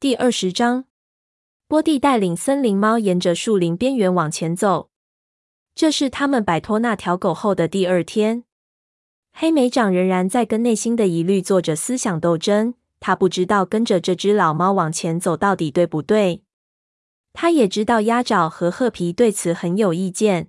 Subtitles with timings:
[0.00, 0.86] 第二十章，
[1.68, 4.88] 波蒂带领森林猫沿着树林边缘往前走。
[5.74, 8.44] 这是他们摆脱那条狗后的第二天。
[9.34, 12.72] 黑莓长仍然在跟内心的疑虑做着思想斗争。
[12.98, 16.44] 他不知道跟着这只老猫往前走到底对不对。
[17.34, 20.48] 他也知道鸭爪和褐皮对此很有意见，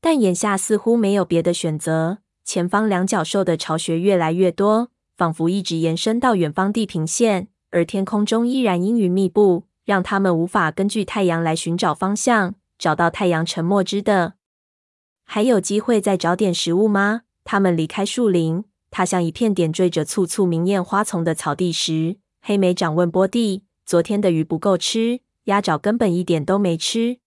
[0.00, 2.18] 但眼下似乎没有别的选择。
[2.44, 7.46] 前方两角兽的巢穴越来越多，仿佛一直延伸到远方地平线。
[7.76, 14.36] 而天空中依然阴云密布，让他们无法根据太阳来寻找方向，找到太阳沉没之的。
[15.24, 17.24] 还有机会再找点食物吗？
[17.44, 27.18] 他们离开树林，踏向一片点缀着簇簇明艳花丛的草地时，黑莓长问波蒂：“昨天的鱼不够吃，鸭爪根本一点都没吃。”“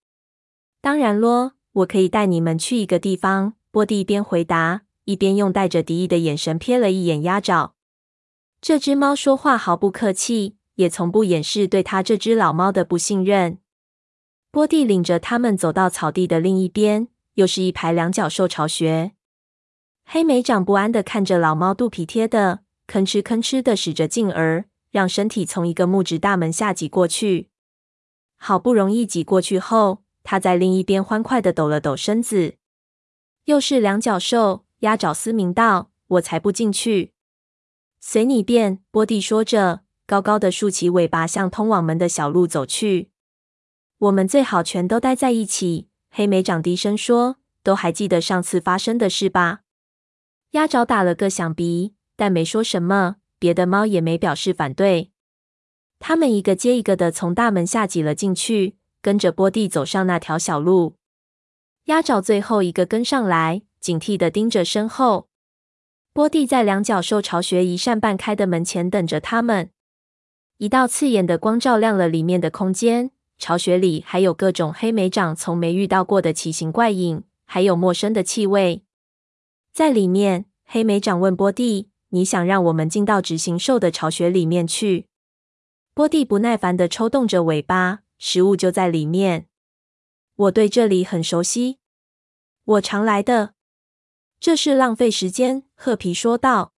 [0.82, 7.74] 当然咯，我可以带你们去一个地方。”波蒂一边回答，一边用带着敌意的眼神瞥了一眼鸭爪。
[8.60, 13.58] 这只猫说话毫不客气，也从不掩饰对他这只老猫的不信任。
[14.50, 19.12] 波蒂领着他们走到草地的另一边，又是一排两脚兽巢穴。
[20.04, 27.48] 黑莓长不安地看着老猫肚皮贴的，吭哧吭哧的使着劲儿，让身体从一个木质大门下挤过去。
[28.36, 32.56] 好不容易挤过去后，他在另一边欢快的抖了抖身子。
[33.44, 37.12] 又是两脚兽，鸭爪嘶鸣道：“我才不进去。”
[38.02, 43.10] 随你便，波蒂说着，高高的竖起尾巴，向通往门的小路走去。
[43.98, 45.88] 我们最好全都待在一起。
[46.10, 49.60] 黑莓长低声说：“都还记得上次发生的事吧？”
[50.52, 53.16] 鸭爪打了个响鼻，但没说什么。
[53.38, 55.12] 别的猫也没表示反对。
[55.98, 60.96] 他们一个接一个的从大门下挤了进去，跟着波蒂走上那条小路。
[61.84, 65.29] 鸭爪最后一个跟上来，警惕地盯着身后。
[66.12, 69.70] 波蒂在两角兽巢穴一扇半开的门前等着他们。
[70.58, 73.12] 一道刺眼的光照亮了里面的空间。
[73.38, 78.84] 巢穴里还有各种黑莓长从没遇到过的奇形怪影，还有陌生的气味。
[79.72, 85.06] 在里面，黑莓长问波蒂：“你想让我们进到执行兽的巢穴里面去？”
[85.94, 89.46] 波蒂不耐烦地抽动着尾巴：“食物就在里面。
[90.36, 91.78] 我对这里很熟悉，
[92.64, 93.54] 我常来的。”
[94.40, 96.72] 这是浪费时间，褐皮说道。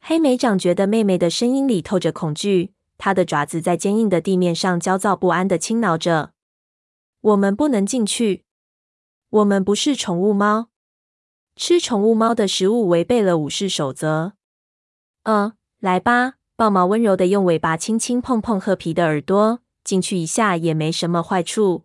[0.00, 6.32] 黑莓长觉得妹妹的声音里透着恐惧，她的爪子在坚硬的地面上焦躁不安的轻挠着。
[7.22, 8.44] 我们不能进去，
[9.30, 10.68] 我们不是宠物猫，
[11.56, 14.34] 吃宠物猫的食物违背了武士守则。
[15.22, 21.84] 嗯，来吧，豹毛温柔的用尾巴轻轻碰碰褐皮的耳朵，进去一下也没什么坏处。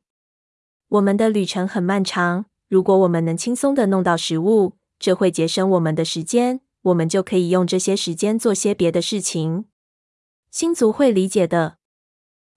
[0.89, 4.73] 我们的旅程很漫长，如果我们能轻松的弄到食物。
[4.99, 9.65] 这会节省我们的时间，我们就可以用这些时间做些别的事情。
[10.51, 11.77] 星族会理解的。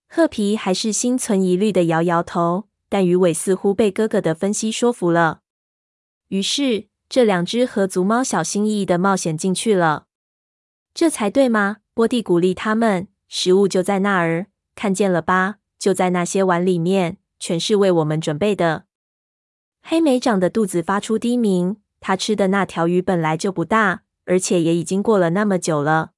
[0.09, 5.41] 褐皮还是心存疑虑的摇摇头，但鱼尾似乎被哥哥的分析说服了。
[6.27, 10.07] 于是，这两只合族猫小心翼翼的冒险进去了。
[10.93, 11.77] 这才对吗？
[11.93, 13.07] 波蒂鼓励他们。
[13.27, 15.55] 食物就在那儿，看见了吧？
[15.79, 18.85] 就在那些碗里面，全是为我们准备的。
[19.81, 21.77] 黑莓长的肚子发出低鸣。
[22.05, 26.11] 他吃的那条鱼本来就不大，而且也已经过了那么久了。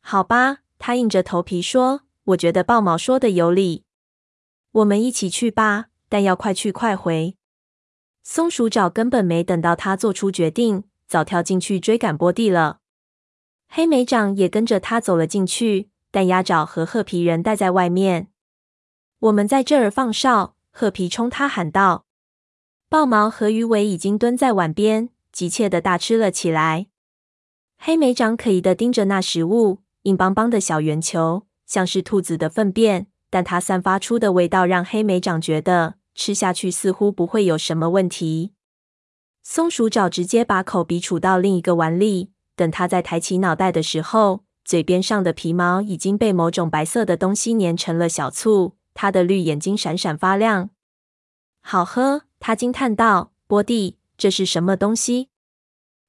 [0.00, 2.00] 好吧，他硬着头皮说
[2.32, 3.84] ：“我觉得豹毛说的有理，
[4.72, 7.36] 我们一起去吧，但要快去快回。”
[8.24, 12.78] 松鼠爪根本没等到他做出决定，早跳进去追赶波蒂了。
[13.68, 18.28] 黑莓长也跟着他走了进去，但鸭爪和褐皮人待在外面。
[19.18, 22.06] 我们在这儿放哨，褐皮冲他喊道。
[22.94, 26.86] 豹毛和鱼尾已经蹲在碗边，急切地大吃了起来。
[27.76, 38.52] 黑莓长可疑地盯着那食物，硬邦邦的小圆球，像是兔子的粪便，但它散发出的味道让黑莓长觉得吃下去似乎不会有什么问题。
[39.42, 50.70] 松鼠爪直接把口鼻杵到另一个碗里，等它再抬起脑袋的时候，嘴边上的皮毛已经被某种白色的东西粘成了小簇，它的绿眼睛闪闪发亮。
[51.60, 52.22] 好喝。
[52.46, 55.30] 他惊叹道：“波蒂，这是什么东西？”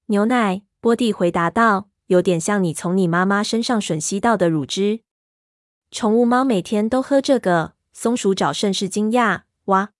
[0.08, 0.64] 牛奶。
[0.82, 5.00] 波蒂回答道：“有点像你从你妈妈身上吮吸到的乳汁。”
[5.92, 7.76] 宠物猫每天都喝这个。
[7.94, 9.94] 松鼠爪甚是惊讶：“哇，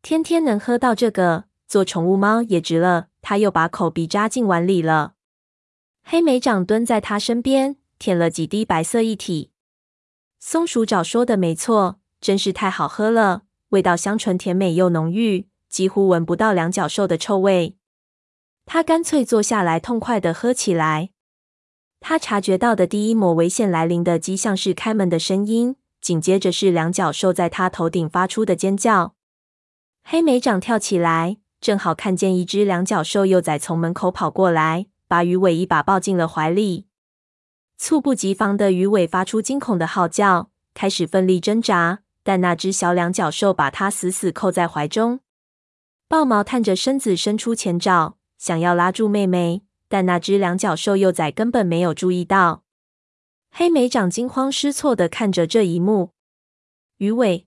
[0.00, 5.14] 天天能喝到这个，做宠物猫也值了。”他又把口鼻扎进碗里了。
[6.04, 9.50] 黑莓长蹲在他身边，舔了几滴白色液体。
[10.38, 13.42] 松鼠爪说的没错，真是太好喝了。
[13.70, 17.76] 味道香醇甜美又浓郁，几乎闻不到两角兽的臭味。
[18.66, 21.10] 他干脆坐下来，痛快地喝起来。
[22.00, 29.14] 他察觉到的第一抹危险来临的迹象是开门的声音，紧接着是两角兽在他头顶发出的尖叫。
[30.04, 36.86] 黑莓长跳起来，正好看见一只两角兽幼崽从门口跑过来，把鱼尾一把抱进了怀里。
[37.76, 45.20] 猝不及防的鱼尾发出惊恐的号叫，开始奋力挣扎，但那只小两角兽把它死死扣在怀中。
[46.08, 49.62] 豹毛探着身子伸出前爪，想要拉住妹妹。
[49.90, 52.62] 但那只两脚兽幼崽根本没有注意到，
[53.50, 56.10] 黑莓长惊慌失措的看着这一幕。
[56.98, 57.46] 鱼尾，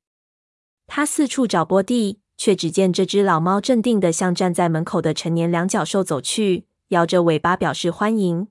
[0.87, 8.47] 他四处找波蒂，却只见这只老猫镇定的向站在门口的成年两脚兽走去，摇着尾巴表示欢迎。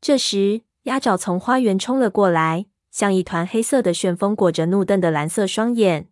[0.00, 6.08] 这时，鸭爪从花园冲了过来，像一团黑色的旋风，裹着怒瞪的蓝色双眼。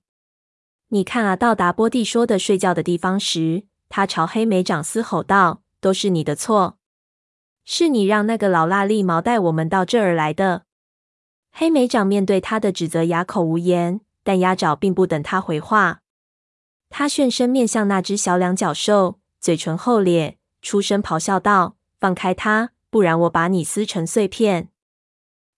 [0.93, 1.37] 你看啊！
[1.37, 6.79] 到达波蒂说的睡觉的地方时，他朝黑莓长嘶吼道：“都是你的错。”
[7.65, 10.65] 是你让那个老癞痢猫带我们到这儿来的。
[11.53, 16.01] 黑莓长面对他的指责哑口无言，但鸭爪并不等他回话。
[16.89, 24.71] 他旋身面向那只小两角兽，嘴唇厚咧，出声咆哮道：“放开他，不然我把你撕成碎片！”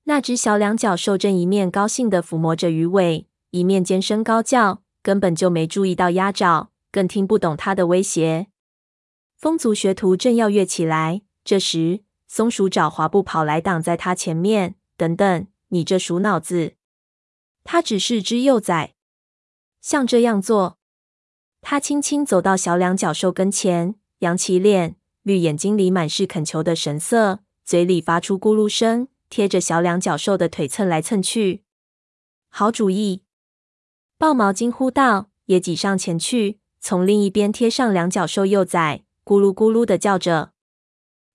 [0.05, 8.47] 那只小两角兽正一面高兴地抚摸着鱼尾，一面尖声高叫，根本就没注意到鸭爪，更听不懂他的威胁。
[9.37, 11.23] 风族学徒正要跃起来。
[11.45, 14.77] 这时，松鼠爪滑步跑来，挡在他前面。
[14.97, 16.75] 等等，你这鼠脑子！
[17.65, 18.95] 他只是只幼崽，
[19.81, 20.79] 像这样做。
[21.61, 31.65] 他轻轻走到小两脚兽跟前，扬起脸，绿眼睛里满是恳求的神色，嘴里发出咕噜声，贴着小两脚兽的腿蹭来蹭去。
[32.49, 33.23] 好主意！
[34.23, 40.53] 豹毛惊呼道，也挤上前去，从另一边贴上两角兽幼崽，咕噜咕噜的叫着。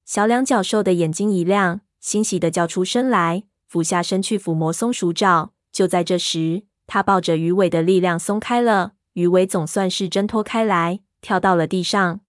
[0.06, 5.52] 小两角兽的眼睛一亮，欣喜地叫出声来，俯下身去抚摸松鼠爪。
[5.70, 12.22] 就在这时，它抱着鱼尾的力量松开了，鱼尾总算是挣脱开来，跳到了地上。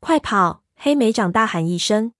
[0.00, 0.62] 快跑！
[0.76, 2.14] 黑莓长大喊一声。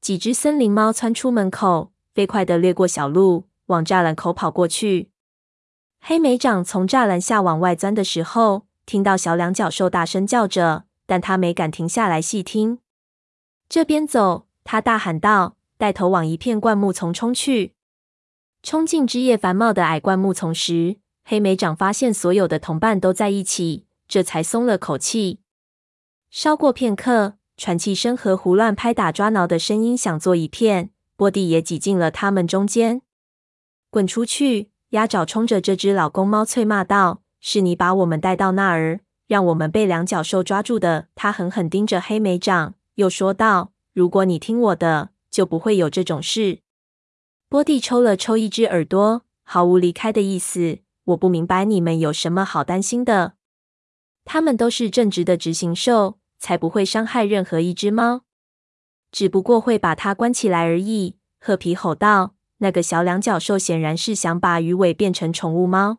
[0.00, 5.10] 几只森林猫窜出门口，飞快地掠过小路，往栅栏口跑过去。
[6.00, 12.78] 黑莓长从栅栏下往外钻的时候，听到小两脚兽大声叫着，但他没敢停下来细听。
[13.68, 14.46] 这边走！
[14.64, 17.74] 他大喊道，带头往一片灌木丛冲去。
[18.62, 25.40] 冲进枝叶繁茂的矮灌木丛时，黑莓长发现所有的同伴都在一起，这才松了口气。
[26.30, 33.02] 稍过片刻，喘气声和胡乱拍打抓挠的声音响作一片，波蒂也挤进了他们中间。
[33.90, 34.70] 滚出去！
[34.90, 42.74] 鸭爪冲着这只老公猫催骂道：“是你把我们带到那儿，让我们被两脚兽抓住的。”他狠狠盯着黑莓掌。
[42.94, 46.60] 又说道：“如果你听我的，就不会有这种事。”
[47.48, 50.78] 波蒂抽了抽一只耳朵，毫无离开的意思。
[51.04, 53.34] 我不明白你们有什么好担心的。
[54.24, 58.22] 他们都是正直的执行兽，才不会伤害任何一只猫，
[59.10, 61.16] 只不过会把它关起来而已。
[61.40, 65.98] 褐皮吼道：“那个小两脚兽显然是想把鱼尾变成宠物猫。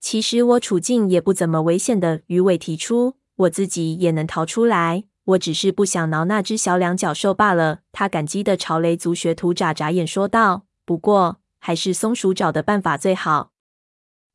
[0.00, 7.80] 其实我处境也不怎么危险的。”鱼尾提出：“我自己也能逃出来。”我只是不想挠那只小两脚兽罢了。
[7.92, 13.52] 他感激地朝雷族学徒眨眨眼，说道：“不过，还是松鼠找的办法最好。”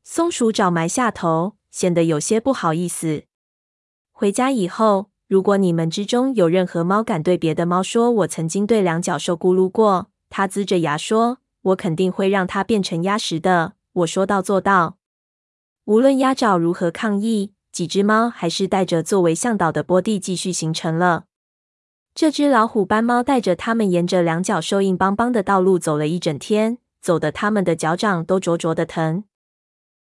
[0.05, 3.23] 松鼠找埋下头，显得有些不好意思。
[4.11, 14.97] 回家以后，如果你们之中有任何猫敢对别的猫说我曾经对两脚兽咕噜过，他龇着牙说：“我肯定会让它变成鸭食的。”我说到做到。
[15.85, 17.51] 无论鸭爪如何抗议。
[17.75, 21.25] 几只猫还是带着作为向导的波蒂继续行程了。
[22.13, 29.25] 这只老虎斑猫带着他们沿着两脚兽硬邦邦的道路走了一整天，走得他们的脚掌都灼灼的疼。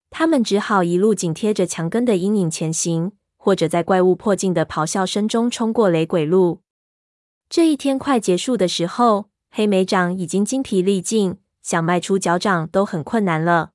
[0.10, 6.60] 他们只好一路紧贴着墙根的阴影前行，或者在怪物迫近的咆哮声中冲过雷鬼路。
[7.48, 13.72] 这一天快结束的时候，黑莓长已经精疲力尽，想迈出脚掌都很困难了。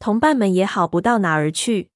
[0.00, 1.90] 同伴们也好不到哪儿去。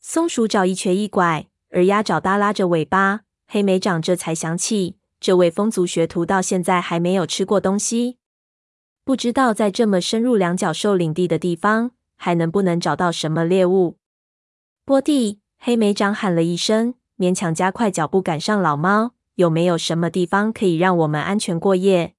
[0.00, 3.22] 松鼠爪一瘸一拐，而鸭爪耷拉着尾巴。
[3.48, 8.18] 黑莓长这才想起，这位风族学徒到现在还没有吃过东西，
[9.04, 13.96] 不知道在这么深入两角兽领地的地方，还能不能找到什么猎物。
[14.84, 19.14] 波蒂，黑莓长喊了一声，勉强加快脚步赶上老猫。
[19.36, 22.14] 有没有什么地方可以让我们安全过夜？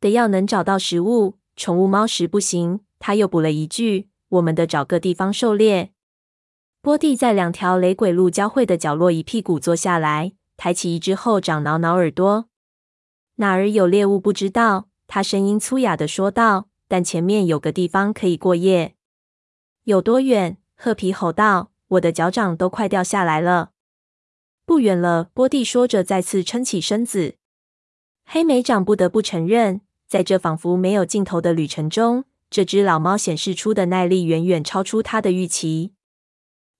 [0.00, 2.80] 得要能找到食物，宠物猫食不行。
[2.98, 5.92] 他又补了一句：我们得找个地方狩猎。
[6.80, 12.46] 波蒂在两条雷鬼路交汇的角落一屁股坐下来，抬起一只后掌挠挠耳朵。
[13.36, 14.88] 哪儿有猎物不知道？
[15.06, 16.68] 他声音粗哑的说道。
[16.88, 18.96] 但前面有个地方可以过夜。
[19.84, 20.58] 有多远？
[20.76, 21.70] 褐皮吼道。
[21.88, 23.70] 我的脚掌都快掉下来了。
[24.72, 27.34] 不远了，波蒂说着，再次撑起身子。
[28.24, 35.92] 黑莓长不得不承认，在这仿佛没有尽头的旅程中，这只老猫显示出的耐力远远超出他的预期。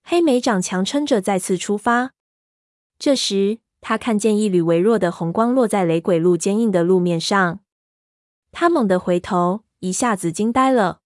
[0.01, 2.13] 黑莓长强撑着再次出发。
[2.97, 7.59] 这时，他看见一缕微弱的红光落在雷鬼路坚硬的路面上。
[8.51, 11.01] 他猛地回头，一下子惊呆了。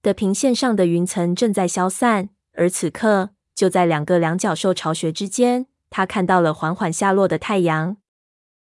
[0.00, 7.96] 的平线上的云层正在消散，而此刻，就在两个两角兽巢穴之间，他看到了缓缓下落的太阳。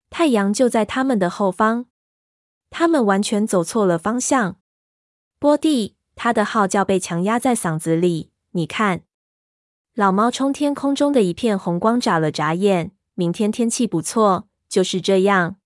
[0.08, 1.86] 太阳就在他们的后方。
[2.70, 4.56] 他们完全走错了方向。
[5.38, 8.30] 波蒂，他的号叫被强压在嗓子里。
[8.52, 9.02] 你看，
[9.94, 12.92] 老猫冲天空中的一片红光眨了眨眼。
[13.14, 15.56] 明天天气不错，就是这样。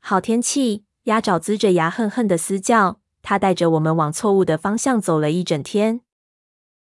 [0.00, 0.84] 好天气。
[1.04, 3.00] 鸭爪龇着牙恨恨的嘶叫。
[3.22, 6.00] 它带着我们往错误的方向走了一整天。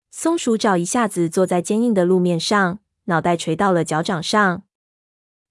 [0.09, 2.79] 松鼠爪一下子坐在坚硬的路面上，
[3.11, 4.63] 脑袋垂到了脚掌上。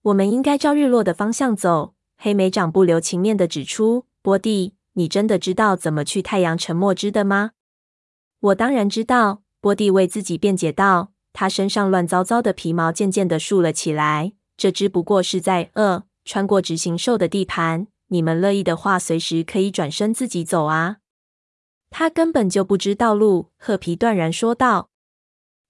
[0.00, 1.94] 我们应该照日落的方向走。
[2.16, 7.52] 黑莓长不留情面地指出：“波蒂，你真的知道怎么去太阳沉没之的吗
[8.40, 11.12] ？”“我当然知道。”波蒂为自己辩解道。
[11.34, 14.32] 他身上乱糟糟的皮毛渐渐地竖了起来。
[14.56, 17.86] 这只不过是在呃穿过直行兽的地盘。
[18.08, 20.96] 你们乐意的话，随时可以转身自己走啊。
[21.90, 23.50] 他根本就不知道路。
[23.58, 24.88] 褐皮断然说道。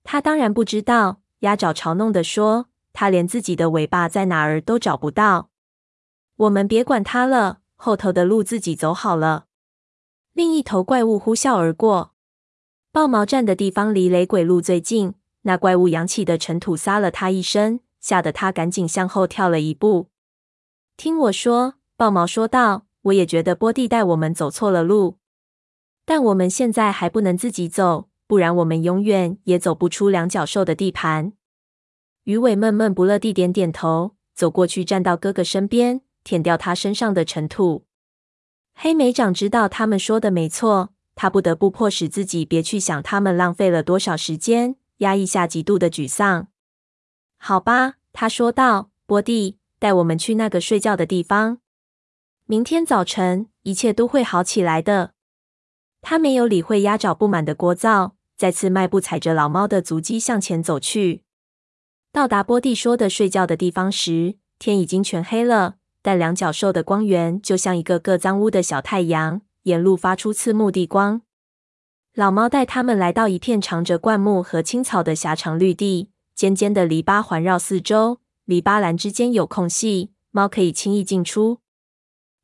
[0.03, 1.21] 他当然不知道。
[1.41, 2.67] 鸭爪嘲弄地说。
[2.93, 5.51] 他连自己的尾巴在哪儿都找不到。
[6.35, 9.47] 我们别管它了，后头的路自己走好了。
[10.33, 12.15] 另一头怪物呼啸而过。
[12.91, 20.09] 豹毛站的地方离雷鬼路最近，那怪物扬起的尘土撒了他一身，吓得他赶紧向后跳了一步。
[20.97, 25.19] 听我说，豹毛说道，我也觉得波蒂带我们走错了路，
[26.05, 31.33] 但我们现在还不能自己走，不然我们永远也走不出两角兽的地盘。
[32.23, 36.03] 鱼尾闷闷不乐地点点头，走过去站到哥哥身边。
[36.23, 37.87] 舔掉他身上的尘土。
[38.75, 46.47] 黑莓长知道他们说的没错，他不得不迫使自己别去想他们浪费了多少时间，压抑下极度的沮丧。
[47.37, 48.91] 好吧，他说道。
[49.07, 51.59] 波蒂，带我们去那个睡觉的地方。
[52.47, 55.15] 明天早晨一切都会好起来的。
[56.03, 61.25] 他没有理会鸭爪不满的聒噪，再次迈步踩着老猫的足迹向前走去。
[62.11, 65.75] 到达波蒂说的睡觉的地方时，天已经全黑了。
[66.01, 71.21] 但两角兽的光源就像一个个脏污的小太阳，沿路发出刺目的光。
[72.15, 81.59] 老猫带他们来到一片长着灌木和青草的狭长绿地，尖尖的篱笆环绕四周，篱笆栏之间有空隙，猫可以轻易进出。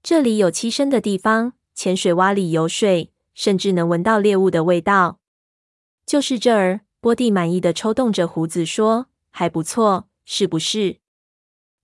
[0.03, 5.21] 这里有栖身的地方，浅水洼里有水，甚至能闻到猎物的味道。
[6.07, 10.99] 就是这儿，波蒂满意的抽动着胡子说：“还不错，是不是？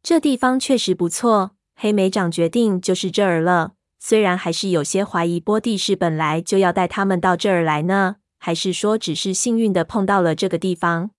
[0.00, 11.10] 这地方确实不错。”黑莓长决定就是这儿了，虽然还是有些怀疑波蒂是本来就要带他们到这儿来呢，还是说只是幸运的碰到了这个地方。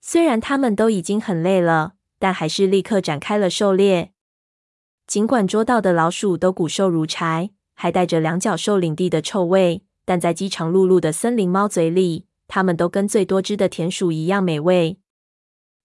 [0.00, 4.12] 虽然他们都已经很累了，但还是立刻展开了狩猎。
[5.08, 14.98] 尽管捉到的老鼠都骨瘦如柴，还带着两角兽领地的臭味，但在饥肠辘辘的森林猫嘴里，它们都跟最多只的田鼠一样美味。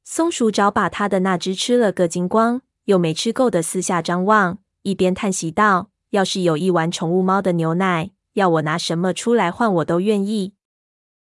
[0.03, 2.61] 松鼠爪把它的那只吃了个精光。
[2.87, 10.53] 又没吃够的四下张望，一边叹息道：“要是有一碗宠物猫的牛奶，要我拿什么出来换，我都愿意。”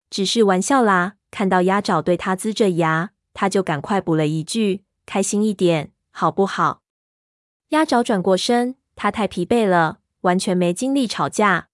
[0.09, 1.17] 只是玩笑啦。
[1.29, 6.81] 看到鸭爪对他龇着牙，他就赶快补了一句：“开心一点，好不好？”
[7.69, 11.67] 鸭爪转过身，他太疲惫了，完全没精力吵架。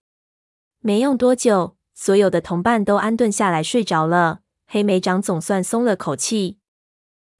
[0.81, 4.39] 没用多久，所有的同伴都安顿下来睡着了。
[4.65, 6.57] 黑莓长总算松了口气。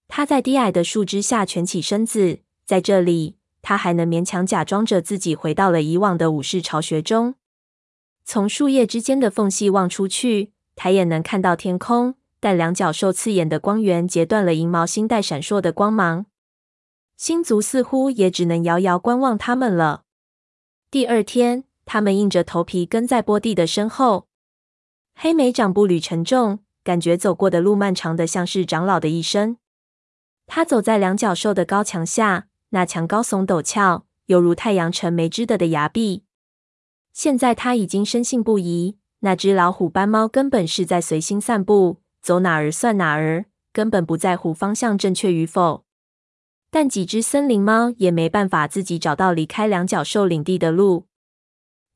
[0.07, 7.35] 他在低矮的树枝下蜷起身子，在这里，他还能勉强假装着自己回到了以往的武士巢穴中。
[8.25, 16.25] 从树叶之间的缝隙望出去，抬眼能看到天空，但两角兽刺眼的光源截断了银毛星带闪烁的光芒。
[17.15, 20.03] 星族似乎也只能遥遥观望他们了。
[20.89, 24.27] 第二天，他们硬着头皮跟在波蒂的身后。
[25.15, 29.57] 黑莓长步履沉重，感觉走过的路漫长的像是长老的一生。
[30.45, 36.25] 他走在两角兽的高墙下，那墙高耸陡峭，犹如太阳沉没枝的的崖壁。
[37.11, 45.83] 现在他已经深信不疑，那只老虎斑猫根本是在随心散步，走哪儿算哪儿，根本不在乎方向正确与否。
[46.69, 51.08] 但几只森林猫也没办法自己找到离开两角兽领地的路。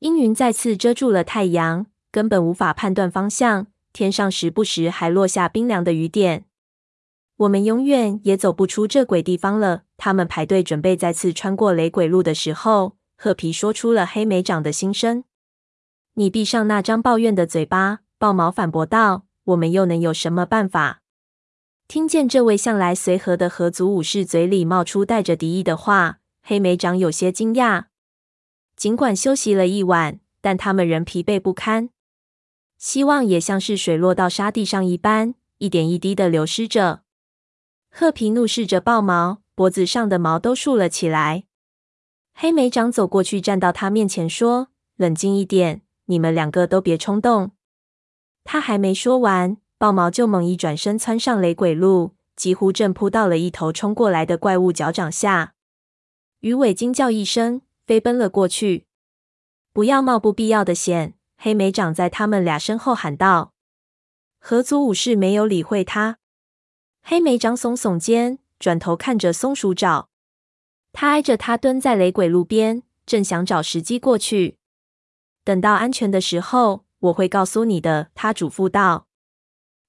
[0.04, 3.68] 阴云再次遮住了太阳，根本无法判断方向。
[3.90, 6.44] 天上时不时还落下冰凉的雨点。
[7.38, 9.84] 我们永远也走不出这鬼地方了。
[9.96, 15.24] 他们排队准备再次穿过雷鬼路的时候，褐皮说出了黑莓长的心声
[16.16, 21.00] ：“你闭上那张抱怨的嘴巴。”豹毛反驳道：“我们又能有什么办法？”
[21.88, 27.84] 听见这位向来随和的合族武士嘴里冒出带着敌意的话，黑莓长有些惊讶。
[28.76, 31.90] 尽管休息了一晚，但他们仍疲惫不堪。
[32.76, 37.02] 希望也像是水落到沙地上一般，一点一滴的流失着。
[37.90, 41.44] 褐皮怒视着豹毛，脖子上的毛都竖了起来。
[42.34, 47.52] 黑莓长走过去，站到他面前说：“冷静一点，你们两个都别冲动。”
[48.42, 55.54] 他还没说完，豹毛就猛一转身，窜上雷鬼路，几乎正扑到了一头冲过来的怪物脚掌下。
[56.40, 58.86] 鱼尾惊叫一声，飞奔了过去。
[59.72, 61.14] 不要冒不必要的险！
[61.36, 63.52] 黑莓长在他们俩身后喊道。
[64.38, 66.18] 合族武士没有理会他。
[67.02, 70.08] 黑莓长耸耸肩，转头看着松鼠爪。
[70.92, 74.58] 他挨着他蹲在雷鬼路边，正想找时机过去。
[75.42, 78.10] 等到安全的时候，我会告诉你的。
[78.14, 79.06] 他嘱咐道。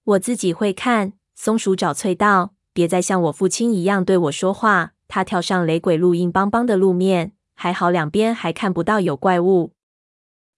[0.04, 1.14] 我自己会看。
[1.36, 2.54] 松鼠爪啐道。
[2.74, 4.94] 别再像我父亲一样对我说话。
[5.08, 9.72] 他跳上雷鬼路硬邦邦的路面，还好两边还看不到有怪物。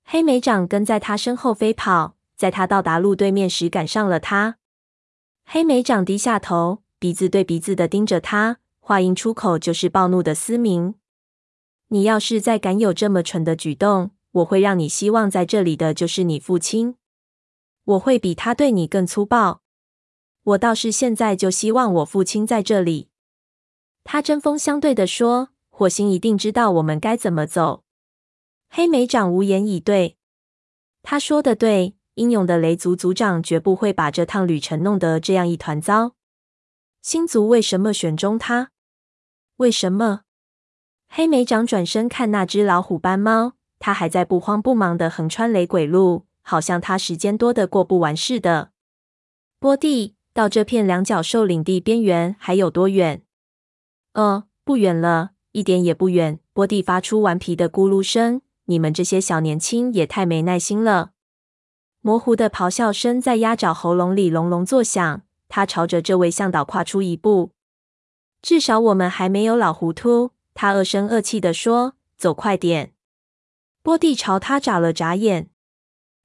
[0.03, 4.57] 黑莓长跟在他身后飞跑，在他到达路对面时赶上了他。
[5.45, 10.95] 黑莓长低下头，鼻子对鼻子的盯着他，话音出口就是暴怒的嘶鸣。
[11.87, 16.95] 你要是再敢有这么蠢的举动，我会让你希望在这里的就是你父亲。
[17.85, 19.61] 我会比他对你更粗暴。
[20.43, 23.09] 我倒是现在就希望我父亲在这里。
[24.03, 27.83] 他针锋相对地说：“火星一定知道我们该怎么走。”
[28.67, 30.17] 黑莓长无言以对。
[31.03, 31.93] 他说的对。
[32.15, 36.15] 英勇的雷族族长绝不会把这趟旅程弄得这样一团糟。
[37.03, 38.71] 星族为什么选中他？
[39.57, 40.21] 为什么？
[41.07, 48.71] 黑莓长转身看那只老虎斑猫，它还在不慌不忙地横穿雷鬼路，好像它时间多的过不完似的。
[49.59, 53.21] 波蒂，到这片两角兽领地边缘还有多远？
[54.13, 56.39] 呃，不远了，一点也不远。
[56.53, 58.41] 波蒂发出顽皮的咕噜声。
[58.65, 61.13] 你们这些小年轻也太没耐心了。
[62.01, 65.23] 模糊的咆哮声在鸭爪喉咙里隆隆作响。
[65.49, 67.53] 他朝着这位向导跨出一步。
[68.39, 70.29] 至少我们还没有老糊涂。
[70.53, 72.93] 他恶声恶气地说：“走快点！”
[73.81, 75.49] 波蒂朝他眨了眨眼。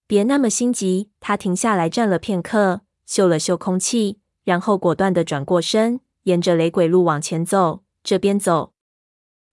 [0.07, 1.09] 别那么心急。
[1.21, 7.83] 他停下来站了片刻，嗅了嗅空气，然后果断地转过身，沿着雷鬼路往前走。
[8.05, 8.72] 这边走。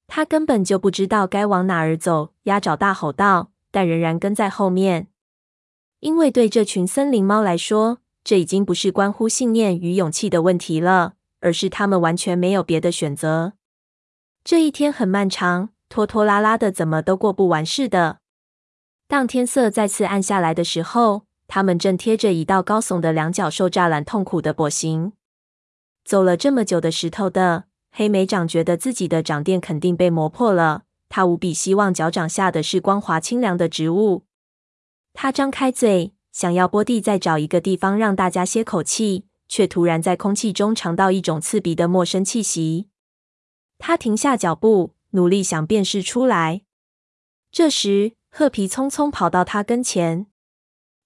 [0.09, 2.33] 他根本就不知道该往哪儿走。
[2.43, 5.07] 鸭爪大吼道，但仍然跟在后面。
[5.99, 13.53] 因为对这群森林猫来说，这已经不是关乎信念与勇气的问题了，而是他们完全没有别的选择。
[14.43, 18.19] 这一天很漫长，拖拖拉拉的，怎么都过不完似的。
[19.07, 25.13] 当天色再次暗下来的时候，他们正贴着一道高耸的两角兽栅栏，痛苦的跛行。
[26.05, 34.25] 走了这么久的石头的黑莓长觉得自己的掌垫肯定被磨破了，他无比希望脚掌下的是光滑清凉的植物。
[35.13, 42.87] 他张开嘴，想要波蒂再找一个地方让大家歇口气，却突然在空气中尝到一种刺鼻的陌生气息。
[43.77, 46.61] 他停下脚步，努力想辨识出来。
[47.51, 50.27] 这时，褐皮匆匆跑到他跟前：“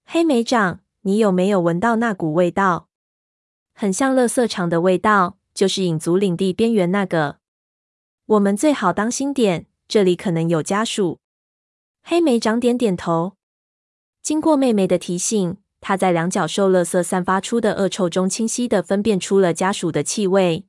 [0.05, 2.89] 黑莓长，你有没有闻到那股味道？
[3.73, 7.37] 很像垃圾场的味道，就是影族领地边缘那个。
[8.25, 11.19] 我们最好当心点，这里可能有家属。”
[12.03, 13.33] 黑莓长点点头。
[14.21, 20.65] 经过妹妹的提醒，他在两角兽垃圾散发出的恶臭中清晰地分辨出了家属的气味。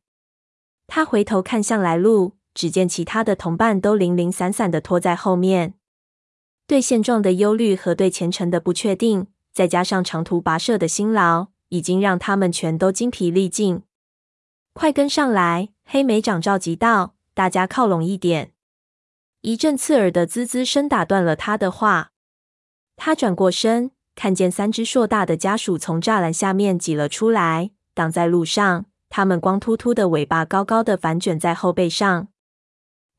[0.87, 5.75] 他回头看向来路，只见其他的同伴都零零散散地拖在后面。
[6.66, 13.83] 对现状的忧虑和对前程的不确定，再加上长途跋涉的辛劳，已经让他们全都精疲力尽。
[14.75, 15.69] 快跟上来！
[15.85, 18.53] 黑莓长召集道：“大家靠拢一点。”
[19.43, 22.11] 一阵刺耳的滋滋声打断了他的话。
[22.97, 28.87] 他转过身，看见三只硕大的家鼠从栅栏下面挤了出来，挡在路上。
[29.09, 32.27] 它们光秃秃的尾巴高高的反卷在后背上，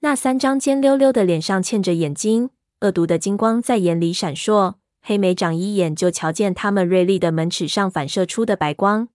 [0.01, 2.49] 那三张尖溜溜的脸上嵌着眼睛，
[2.81, 4.75] 恶毒的金光在眼里闪烁。
[5.01, 9.07] 黑莓长一眼就瞧见它们锐利的门齿上反射出的白光。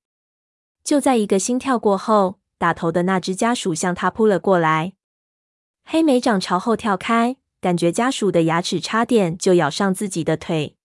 [0.83, 4.95] 就在一个心跳过后，打头的那只家鼠向他扑了过来。
[5.85, 10.77] 黑莓掌朝后跳开，感觉家鼠的牙齿差点就咬上自己的腿。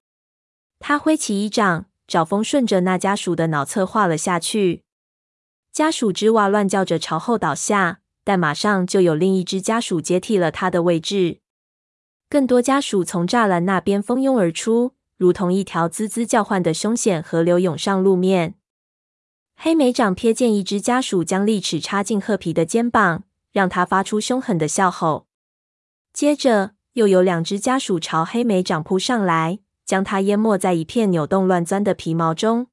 [0.80, 4.84] 他挥起一掌，爪锋顺着那家鼠的脑侧划了下去。
[5.72, 11.40] 家鼠吱哇乱叫着朝后倒下，但马上就有另一只家鼠接替了它的位置。
[12.30, 18.56] 更多家鼠从栅栏那边蜂拥而出，如同一条滋滋叫唤的凶险河流涌上路面。
[19.56, 25.28] 黑莓长瞥见一只家鼠将利齿插进褐皮的肩膀，让他发出凶狠的笑吼。
[26.14, 32.68] 接着，又有两只家鼠朝黑莓长扑上来，将它淹没在一片扭动乱钻的皮毛中。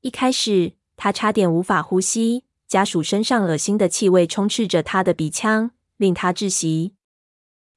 [0.00, 6.94] 一开始，他差点无法呼吸，家鼠身上恶心的气味充斥着他的鼻腔，令他窒息。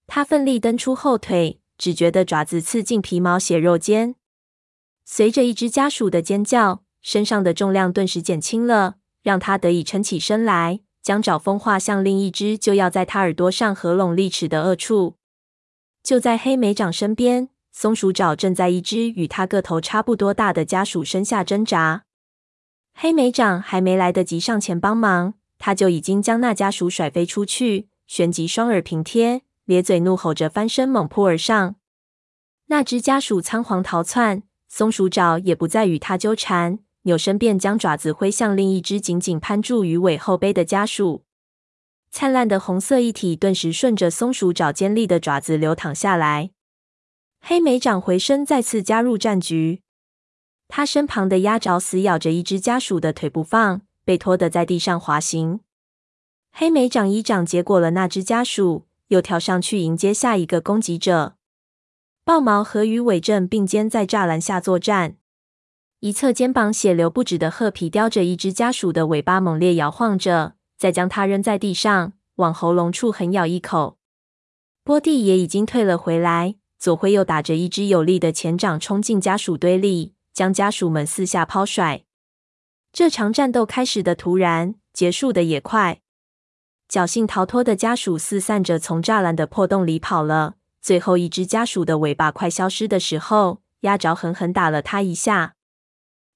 [0.07, 4.15] 他奋力蹬出后腿，只觉得爪子刺进皮毛血肉间。
[5.05, 10.79] 随着一只家鼠的尖叫，身上的重量顿时减轻了，让他得以撑起身来。
[11.03, 15.17] 将爪风化向另一只就要在他耳朵上合拢利齿的恶处。
[16.01, 22.05] 就在黑莓长身边，松鼠爪正在一只与他个头差不多大的家鼠身下挣扎。
[22.93, 31.75] 黑莓长还没来得及上前帮忙，他就已经将那家鼠甩飞出去，旋即双耳平贴，咧嘴怒吼着翻身猛扑而上。
[32.67, 36.79] 那只家鼠仓皇逃窜，松鼠爪也不再与他纠缠。
[37.03, 41.23] 扭身便将爪子挥向另一只紧紧攀住鱼尾后背的家鼠，
[42.09, 46.51] 灿烂的红色液体顿时顺着松鼠爪尖利的爪子流淌下来。
[47.41, 49.81] 黑莓长回身再次加入战局，
[50.69, 55.59] 他身旁的鸭爪死咬着一只家鼠的腿不放，被拖得在地上滑行。
[56.53, 61.35] 黑莓长一掌结果了那只家鼠，又跳上去迎接下一个攻击者。
[62.23, 65.17] 豹毛和鱼尾正并肩在栅栏下作战。
[66.03, 73.97] 一侧肩膀血流不止的褐皮叼着一只家鼠的尾巴，猛烈摇晃着，再将它扔在地上，往喉咙处狠咬一口。
[74.83, 82.03] 波蒂也已经退了回来，左挥右打着一只有力的前掌冲进家鼠堆里，将家鼠们四下抛甩。
[82.91, 86.01] 这场战斗开始的突然，结束的也快。
[86.89, 90.55] 侥幸逃脱的家鼠四散着从栅栏的破洞里跑了。
[90.81, 95.55] 最后一只家鼠的尾巴快消失的时候，压着狠狠打了它一下。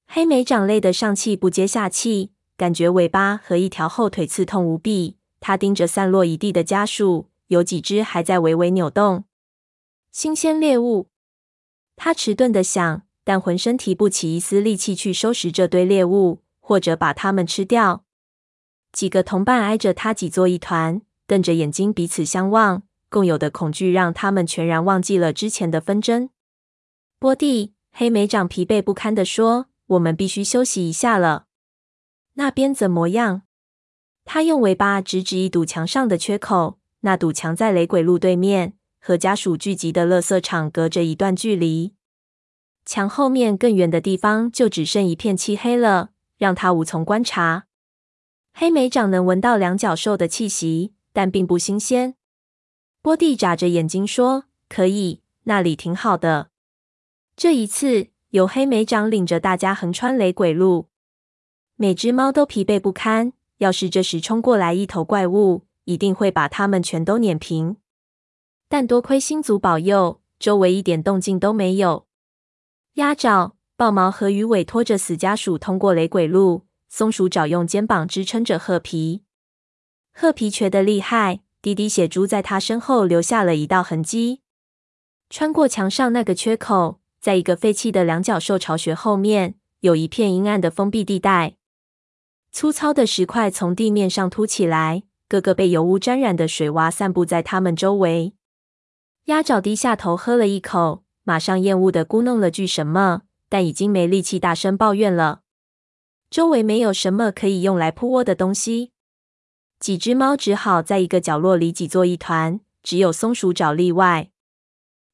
[0.07, 5.17] 黑莓长累得上气不接下气，感觉尾巴和一条后腿刺痛无比。
[5.39, 9.25] 他盯着散落一地的家鼠，有几只还在微微扭动。
[10.11, 11.09] 新鲜猎物，
[11.95, 18.03] 他迟钝地想，但浑身提不起一丝力气去收拾这堆猎物，或者把它们吃掉。
[18.91, 26.29] 几个同伴挨着他挤作一团，瞪着眼睛彼此相望，共有的恐惧让他们全然忘记了之前的纷争。
[27.19, 29.67] 波蒂，黑莓长疲惫不堪地说。
[29.88, 31.47] 我们必须休息一下了。
[32.34, 33.43] 那边怎么样？
[34.26, 36.80] 他用尾巴直指一堵墙上的缺口。
[37.02, 41.93] 那堵墙在雷鬼路对面，和家属聚集的垃圾场隔着一段距离。
[42.84, 47.67] 墙后面更远的地方就只剩一片漆黑了，让他无从观察。
[48.54, 52.15] 黑莓长能闻到两脚兽的气息，但并不新鲜。
[53.02, 56.50] 波蒂眨着眼睛说：“可以，那里挺好的。”
[57.38, 58.08] 这一次。
[58.31, 60.89] 由黑莓长领着大家横穿雷鬼路，
[61.77, 63.31] 每只猫都疲惫不堪。
[63.59, 67.77] 要是这时冲过来一头怪物，一定会把它们全都碾平。
[68.67, 72.05] 但多亏星族保佑，周围一点动静都没有。
[72.95, 79.23] 鸭爪、豹毛和鱼尾拖着死家鼠通过雷鬼路，松鼠爪用肩膀支撑着褐皮。
[80.13, 84.41] 褐皮瘸得厉害，滴滴血珠在他身后留下了一道痕迹。
[85.29, 86.99] 穿过墙上那个缺口。
[87.19, 91.56] 在一个废弃的两角兽巢穴后面，有一片阴暗的封闭地带。
[92.51, 98.34] 粗糙的石块从地面上凸起来，个个被油污沾染的水洼散布在它们周围。
[99.25, 105.41] 鸭爪低下头喝了一口，马上厌恶的咕哝了句什么，但已经没力气大声抱怨了。
[106.30, 108.91] 周围没有什么可以用来铺窝的东西，
[109.80, 114.32] 几只猫只好在一个角落里挤作一团，只有松鼠爪例外。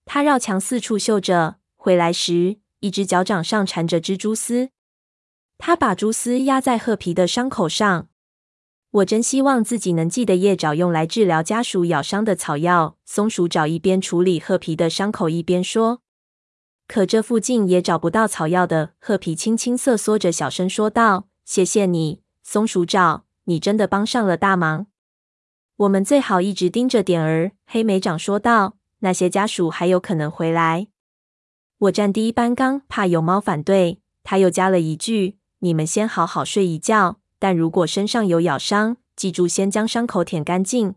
[0.06, 1.56] 它绕墙四处嗅着。
[1.84, 4.70] 回来时，一只脚掌上缠着蜘蛛丝。
[5.58, 8.08] 他把蛛丝压在褐皮的伤口上。
[8.92, 12.96] 我真希望自己能记得叶爪用来治疗家鼠咬伤的草药。
[13.04, 16.00] 松鼠爪一边处理褐皮的伤口，一边说
[16.88, 24.88] ：“可这附近也找不到草药的。”褐皮轻轻瑟缩着，小声说道：“谢谢你，松鼠爪，你真的帮上了大忙。
[25.76, 30.88] 我们最好一直盯着点儿。”黑莓长说道：“那些家鼠还有可能回来。”
[31.84, 34.00] 我站第一班岗，怕有猫反对。
[34.24, 40.96] 他又加了一句：“你们先好好睡一觉，但如果身上有咬伤，记住先将伤口舔干净。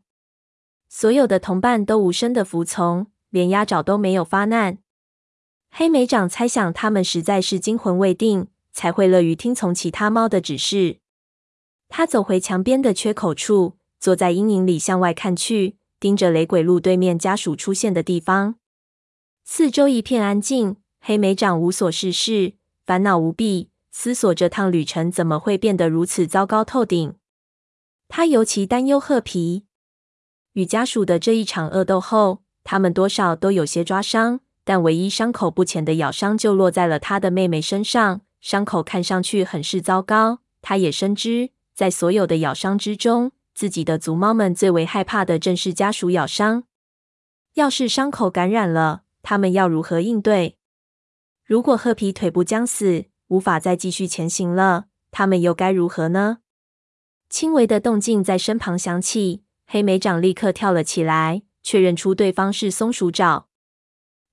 [0.88, 4.78] 所有的同伴都无声的服从，连鸭爪都没有发难。
[5.70, 10.98] 黑莓长猜想他们实在是惊魂未定，才会乐于听从其他猫的指示。
[11.88, 18.54] 他走回墙边的缺口处，坐在阴影里向外看去，盯着雷鬼路对面家属出现的地方。
[19.48, 22.54] 四周一片安静，黑莓长无所事事，
[22.84, 27.14] 烦恼无比，思索这趟旅程怎么会变得如此糟糕透顶。
[28.08, 29.64] 他尤其担忧褐皮。
[30.54, 38.22] 与家属的这一场恶斗后，他们多少都有些抓伤，但唯一伤口不浅的咬伤就落在了他的妹妹身上。
[38.40, 40.40] 伤口看上去很是糟糕。
[40.60, 46.64] 他也深知，在所有的咬伤之中，自己的族猫们最为害怕的正是家属咬伤。
[47.54, 50.56] 要是伤口感染了，他们要如何应对？
[51.44, 56.38] 如果褐皮腿部僵死，无法再继续前行了，他们又该如何呢？
[57.28, 59.42] 轻微的动静在身旁响起。
[59.66, 63.48] 黑莓长立刻跳了起来，确认出对方是松鼠爪。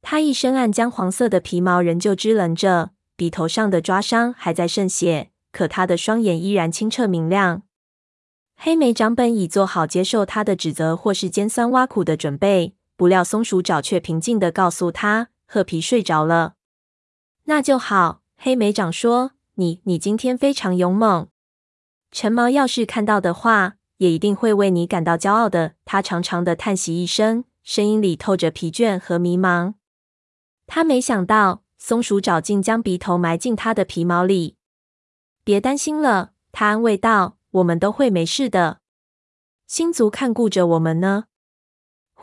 [0.04, 7.64] 他一身暗姜黄色的皮毛仍旧支棱着，鼻头上的抓伤还在渗血，可他的双眼依然清澈明亮。
[8.56, 16.56] 黑莓长本已做好接受他的指责或是尖酸挖苦的准备，不料松鼠爪却平静地告诉他：“褐皮睡着了。”
[17.46, 21.28] 那就好，黑莓长说：“你你今天非常勇猛。
[22.12, 25.76] 陈毛要是看到的话。”也一定会为你感到骄傲的。
[25.86, 29.76] 他长长的叹息一声，声音里透着疲倦和迷茫。
[30.68, 34.58] 他没想到松鼠爪竟将鼻头埋进他的皮毛里。
[35.46, 38.80] 别担心了，他安慰道：“我们都会没事的。
[39.68, 41.26] 星族看顾着我们呢。”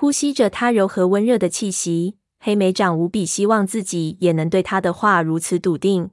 [0.00, 6.08] 呼吸着他柔和温热的气息，黑莓长无比希望自己也能对他的话如此笃定。